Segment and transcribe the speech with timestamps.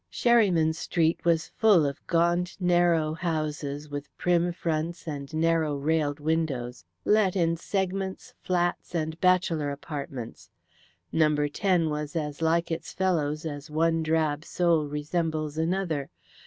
[0.11, 6.83] Sherryman Street was full of gaunt, narrow houses, with prim fronts and narrow railed windows,
[7.05, 10.49] let in segments, flats, and bachelor apartments.
[11.11, 16.09] Number 10 was as like its fellows as one drab soul resembles another.